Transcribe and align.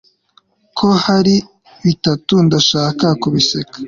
Ko 0.77 0.87
hari 1.05 1.35
bitatu 1.85 2.33
ndashaka 2.45 3.05
kubiseka 3.21 3.77